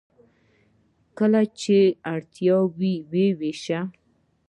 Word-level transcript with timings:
کله 1.17 1.41
چې 1.61 1.77
اړتیا 2.13 2.57
وي 2.77 2.95
و 3.09 3.11
یې 3.21 3.27
ویشي. 3.39 3.79